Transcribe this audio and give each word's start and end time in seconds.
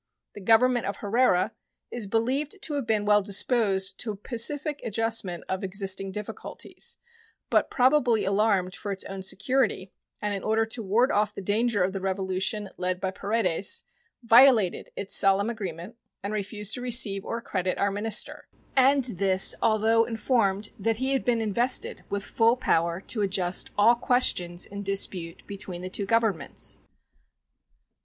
The 0.33 0.41
Government 0.41 0.87
of 0.87 0.95
Herrera 0.95 1.51
is 1.91 2.07
believed 2.07 2.59
to 2.63 2.73
have 2.73 2.87
been 2.87 3.05
well 3.05 3.21
disposed 3.21 3.99
to 3.99 4.09
a 4.11 4.15
pacific 4.15 4.81
adjustment 4.83 5.43
of 5.47 5.63
existing 5.63 6.11
difficulties, 6.11 6.97
but 7.51 7.69
probably 7.69 8.25
alarmed 8.25 8.73
for 8.73 8.91
its 8.91 9.03
own 9.03 9.21
security, 9.21 9.91
and 10.19 10.33
in 10.33 10.41
order 10.41 10.65
to 10.65 10.81
ward 10.81 11.11
off 11.11 11.35
the 11.35 11.41
danger 11.43 11.83
of 11.83 11.93
the 11.93 12.01
revolution 12.01 12.71
led 12.77 12.99
by 12.99 13.11
Paredes, 13.11 13.83
violated 14.23 14.89
its 14.95 15.15
solemn 15.15 15.51
agreement 15.51 15.97
and 16.23 16.33
refused 16.33 16.73
to 16.73 16.81
receive 16.81 17.23
or 17.23 17.37
accredit 17.37 17.77
our 17.77 17.91
minister; 17.91 18.47
and 18.75 19.03
this 19.03 19.53
although 19.61 20.05
informed 20.05 20.71
that 20.79 20.95
he 20.97 21.13
had 21.13 21.23
been 21.23 21.41
invested 21.41 22.03
with 22.09 22.23
full 22.23 22.57
power 22.57 23.01
to 23.01 23.21
adjust 23.21 23.69
all 23.77 23.93
questions 23.93 24.65
in 24.65 24.81
dispute 24.81 25.43
between 25.45 25.83
the 25.83 25.89
two 25.91 26.07
Governments. 26.07 26.81